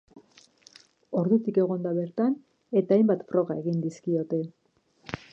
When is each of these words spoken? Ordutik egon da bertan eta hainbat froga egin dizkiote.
Ordutik 1.19 1.59
egon 1.63 1.83
da 1.83 1.91
bertan 1.97 2.33
eta 2.81 2.97
hainbat 2.97 3.21
froga 3.33 3.57
egin 3.65 3.77
dizkiote. 3.83 4.41